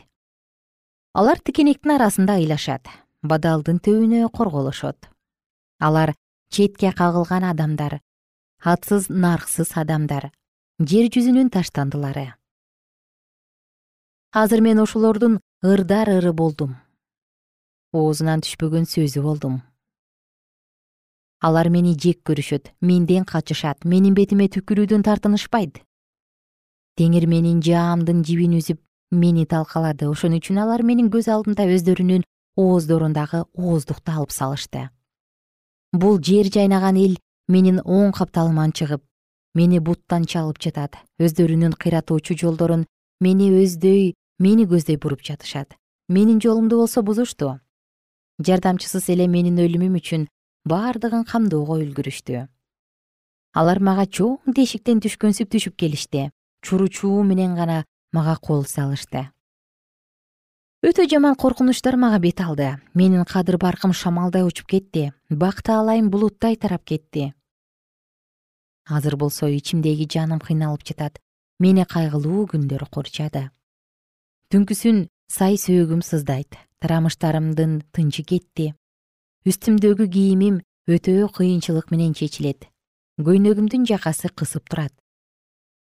Алар 1.12 1.38
тикенектин 1.44 1.96
арасында 1.98 2.38
ыйлашат 2.40 2.88
бадалдын 3.22 3.82
төбүнө 3.84 4.30
корголошот. 4.32 4.96
Алар 5.78 6.14
четке 6.50 6.92
кагылган 6.92 7.44
адамдар 7.44 8.00
атсыз 8.64 9.10
нарксыз 9.10 9.76
адамдар 9.76 10.30
жер 10.88 11.08
жүзүнүн 11.12 11.50
таштандылары. 11.52 12.32
Азыр 14.32 14.62
мен 14.64 14.80
ошолордун 14.80 15.40
ырдар 15.62 16.08
ыры 16.08 16.32
болдум. 16.32 16.76
Оозунан 17.92 18.40
түшпөгөн 18.40 18.88
сөзү 18.88 19.22
болдум. 19.22 19.60
Алар 21.44 21.68
мени 21.68 21.92
жек 21.98 22.22
көрүшөт 22.24 22.72
менден 22.80 23.26
качышат 23.28 23.84
менин 23.84 24.14
бетиме 24.14 24.48
түкүрүүдөн 24.48 25.04
тартынышпайт. 25.04 25.82
Теңир 26.96 27.28
менин 27.28 27.60
жаамдын 27.60 28.24
жибин 28.24 28.56
үзүп 28.56 28.80
мени 29.10 29.44
талкалады. 29.44 30.08
Ошон 30.08 30.38
үчүн 30.40 30.62
алар 30.64 30.82
менин 30.82 31.12
көз 31.12 31.28
алдымда 31.28 31.68
өздөрүнүн 31.68 32.24
ооздорундагы 32.56 33.44
ооздукту 33.52 34.12
алып 34.16 34.32
салышты. 34.32 34.88
Бул 35.92 36.18
жер 36.18 36.48
жайнаган 36.48 36.96
эл 36.96 37.18
менин 37.48 37.80
оң 37.84 38.16
капталыман 38.16 38.72
чыгып 38.72 39.04
мени 39.54 39.80
буттан 39.80 40.24
чалып 40.24 40.58
жатат. 40.62 40.96
Өздөрүнүн 41.20 41.76
кыйратуучу 41.76 42.36
жолдорун 42.38 42.86
мени 43.20 43.50
өздөй 43.52 44.14
мени 44.40 44.64
көздөй 44.66 44.96
буруп 44.96 45.22
жатышат. 45.22 45.76
Менин 46.08 46.40
жолумду 46.40 46.78
болсо 46.80 47.02
бузушту. 47.02 47.60
Жардамчысыз 48.40 49.08
эле 49.12 49.28
менин 49.28 49.60
өлүмүм 49.60 49.98
үчүн 50.00 50.26
бардыгын 50.68 51.24
камдоого 51.28 51.78
үлгүрүштү. 51.84 52.48
Алар 53.52 53.80
мага 53.80 54.06
чоң 54.08 54.56
тешиктен 54.56 55.02
түшкөнсүп 55.04 55.52
түшүп 55.52 55.76
келишти. 55.76 56.30
Чуручуу 56.64 57.22
менен 57.22 57.54
гана 57.54 57.84
мага 58.12 58.38
кол 58.40 58.64
салышты. 58.64 59.28
Өтө 60.82 61.06
жаман 61.06 61.36
коркунучтар 61.36 61.96
мага 61.96 62.18
бет 62.18 62.40
алды. 62.40 62.80
Менин 62.94 63.24
кадыр 63.24 63.58
баркым 63.58 63.92
шамалдай 63.92 64.42
учуп 64.42 64.66
кетти. 64.66 65.12
Бак 65.28 65.62
таалайым 65.62 66.10
булуттай 66.10 66.56
тарап 66.56 66.84
кетти 66.84 67.34
азыр 68.88 69.16
болсо 69.16 69.48
ичимдеги 69.48 70.06
жаным 70.10 70.40
кыйналып 70.40 70.86
жатат. 70.86 71.18
Мени 71.58 71.84
кайгылуу 71.84 72.46
күндөр 72.50 72.88
курчады 72.90 73.50
түнкүсүн 74.52 75.06
сай 75.32 75.56
сөөгүм 75.56 76.02
сыздайт. 76.04 76.58
Тарамыштарымдын 76.84 77.78
тынчы 77.96 78.20
кетти. 78.28 78.66
Үстүмдөгү 79.48 80.04
кийимим 80.12 80.58
өтө 80.92 81.30
кыйынчылык 81.32 81.88
менен 81.94 82.12
чечилет. 82.12 82.66
Көйнөгүмдүн 83.16 83.86
жакасы 83.88 84.28
кысып 84.28 84.68
турат. 84.68 84.92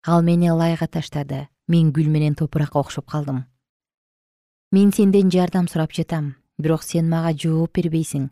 Ал 0.06 0.22
мени 0.22 0.52
лайга 0.54 0.86
таштады. 0.86 1.48
Мен 1.68 1.90
гүл 1.90 2.12
менен 2.14 2.36
топуракка 2.36 2.78
окшоп 2.84 3.10
калдым. 3.10 3.46
Мен 4.72 4.92
сенден 4.94 5.32
жардам 5.32 5.68
сурап 5.68 5.96
жатам. 5.98 6.36
Бирок 6.60 6.84
сен 6.84 7.10
мага 7.10 7.34
жооп 7.34 7.74
бербейсиң. 7.74 8.30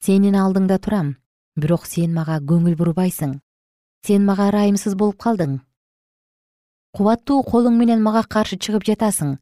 Сенин 0.00 0.40
алдыңда 0.40 0.80
турам. 0.80 1.18
Бирок 1.56 1.84
сен 1.84 2.14
мага 2.16 2.40
көңүл 2.40 2.78
бурбайсың 2.80 3.40
сен 4.06 4.24
мага 4.24 4.48
ырайымсыз 4.48 4.94
болуп 4.96 5.18
калдың. 5.20 5.58
Кубаттуу 6.96 7.42
колуң 7.44 7.76
менен 7.76 8.02
мага 8.02 8.22
каршы 8.34 8.56
чыгып 8.56 8.86
жатасың. 8.88 9.36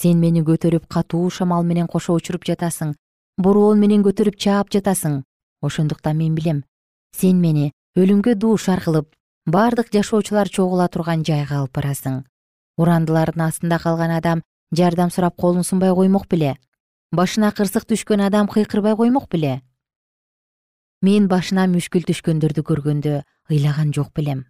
Сен 0.00 0.20
мени 0.20 0.42
көтөрүп 0.44 0.86
катуу 0.88 1.30
шамал 1.30 1.64
менен 1.64 1.88
кошо 1.88 2.14
учуруп 2.18 2.44
жатасың. 2.44 2.94
Бороон 3.38 3.80
менен 3.80 4.04
көтөрүп 4.04 4.36
чаап 4.36 4.70
жатасың. 4.70 5.22
Ошондуктан 5.62 6.16
мен 6.16 6.34
билем. 6.34 6.62
Сен 7.16 7.40
мени 7.40 7.72
өлүмгө 7.96 8.36
дуушар 8.36 8.84
кылып 8.84 9.08
бардык 9.46 9.90
жашоочулар 9.92 10.48
чогула 10.48 10.88
турган 10.88 11.24
жайга 11.24 11.58
алып 11.62 11.72
барасың. 11.80 12.22
Урандылардын 12.78 13.48
астында 13.48 13.78
калган 13.78 14.10
адам 14.10 14.42
жардам 14.72 15.10
сурап 15.10 15.36
колун 15.36 15.64
сунбай 15.64 15.94
коймок 15.94 16.28
беле. 16.28 16.56
Башына 17.12 17.52
кырсык 17.52 17.88
түшкөн 17.88 18.26
адам 18.28 18.48
кыйкырбай 18.48 18.96
коймок 18.96 19.28
беле 19.28 19.60
мен 21.02 21.26
башына 21.26 21.64
мүшкүл 21.66 22.04
түшкөндөрдү 22.06 22.62
көргөндө 22.62 23.12
ыйлаган 23.50 23.90
жок 23.94 24.12
белем. 24.14 24.44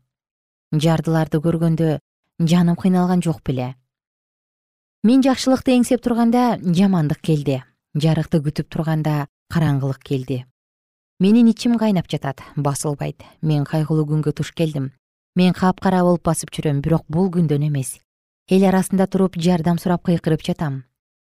Жардыларды 0.73 1.41
көргөндө 1.41 1.95
жаным 2.53 2.77
кыйналган 2.77 3.23
жок 3.25 3.41
беле. 3.45 3.73
Мен 5.03 5.25
жакшылыкты 5.25 5.73
эңсеп 5.79 6.05
турганда 6.05 6.59
жамандык 6.61 7.23
келди. 7.25 7.63
Жарыкты 7.97 8.43
күтүп 8.45 8.69
турганда 8.69 9.29
караңгылык 9.53 10.05
келди. 10.05 10.45
Менин 11.21 11.49
ичим 11.49 11.79
кайнап 11.81 12.11
жатат 12.13 12.45
басылбайт. 12.57 13.25
Мен 13.41 13.65
кайгылуу 13.65 14.05
күнгө 14.13 14.37
туш 14.37 14.53
келдим. 14.53 14.93
Мен 15.35 15.57
капкара 15.57 16.03
болуп 16.05 16.25
басып 16.29 16.53
жүрөм 16.53 16.85
бирок 16.85 17.09
бул 17.09 17.33
күндөн 17.33 17.65
эмес. 17.71 17.97
Эл 18.51 18.69
арасында 18.69 19.07
туруп 19.07 19.41
жардам 19.41 19.79
сурап 19.79 20.05
кыйкырып 20.05 20.45
жатам. 20.45 20.85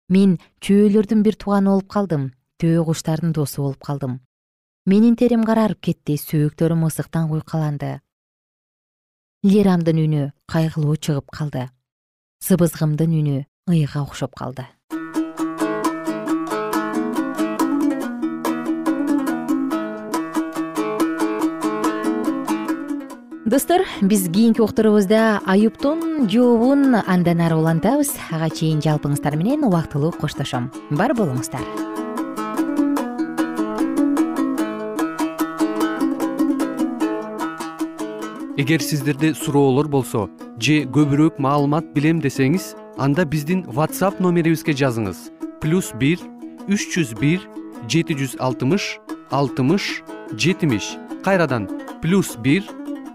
Мен 0.10 0.38
чөөлөрдүн 0.62 1.26
бир 1.26 1.42
тууганы 1.42 1.74
болуп 1.74 1.90
калдым. 1.90 2.32
Төө 2.62 2.86
куштардын 2.86 3.34
досу 3.34 3.64
болуп 3.64 3.82
калдым 3.82 4.20
менин 4.88 5.18
терим 5.20 5.44
карарып 5.44 5.82
кетти 5.84 6.16
сөөктөрүм 6.16 6.86
ысыктан 6.88 7.28
куйкаланды. 7.28 8.00
Лирамдын 9.44 10.00
үнү 10.00 10.24
кайгылуу 10.48 10.96
чыгып 10.96 11.28
калды. 11.28 11.68
Сыбызгымдын 12.48 13.12
үнү 13.20 13.36
ыйга 13.68 14.06
окшоп 14.08 14.32
калды. 14.40 14.64
Достор 23.48 23.84
биз 24.02 24.28
кийинки 24.32 24.64
уктуруубузда 24.64 25.42
аюптун 25.46 26.28
жообун 26.32 26.96
андан 26.96 27.44
ары 27.44 27.60
улантабыз. 27.60 28.16
Ага 28.32 28.50
чейин 28.56 28.80
жалпыңыздар 28.80 29.36
менен 29.36 29.68
убактылуу 29.68 30.12
коштошом. 30.16 30.72
Бар 30.92 31.16
болуңуздар 31.16 32.07
эгер 38.58 38.82
сиздерде 38.82 39.36
суроолор 39.38 39.86
болсо 39.88 40.24
же 40.58 40.80
көбүрөөк 40.90 41.38
маалымат 41.38 41.92
билем 41.94 42.18
десеңиз 42.24 42.72
анда 42.98 43.22
биздин 43.22 43.62
whatsapp 43.70 44.18
номерибизге 44.20 44.74
жазыңыз. 44.74 45.30
Плюс 45.62 45.92
бир 46.02 46.18
үч 46.66 46.88
жүз 46.96 47.14
бир 47.22 47.46
жети 47.86 48.18
жүз 48.18 48.34
алтымыш 48.42 48.98
алтымыш 49.30 50.02
жетимиш. 50.34 50.96
Кайрадан 51.22 51.70
плюс 52.02 52.34
бир 52.42 52.66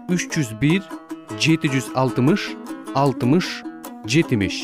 үч 0.07 0.29
жүз 0.31 0.55
бир 0.63 0.87
жети 1.35 1.67
жүз 1.75 1.91
алтымыш 1.91 2.47
алтымыш 2.95 3.51
жетимиш 4.07 4.63